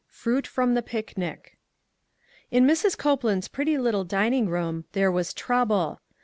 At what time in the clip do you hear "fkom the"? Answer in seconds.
0.45-0.81